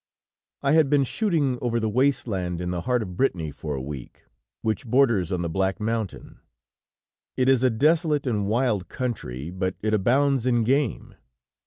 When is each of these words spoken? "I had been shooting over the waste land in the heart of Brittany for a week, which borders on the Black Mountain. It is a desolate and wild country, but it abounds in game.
"I 0.63 0.71
had 0.71 0.89
been 0.89 1.03
shooting 1.03 1.59
over 1.61 1.79
the 1.79 1.87
waste 1.87 2.27
land 2.27 2.59
in 2.59 2.71
the 2.71 2.81
heart 2.81 3.03
of 3.03 3.15
Brittany 3.15 3.51
for 3.51 3.75
a 3.75 3.81
week, 3.83 4.23
which 4.63 4.87
borders 4.87 5.31
on 5.31 5.43
the 5.43 5.47
Black 5.47 5.79
Mountain. 5.79 6.39
It 7.37 7.47
is 7.47 7.61
a 7.61 7.69
desolate 7.69 8.25
and 8.25 8.47
wild 8.47 8.89
country, 8.89 9.51
but 9.51 9.75
it 9.83 9.93
abounds 9.93 10.47
in 10.47 10.63
game. 10.63 11.13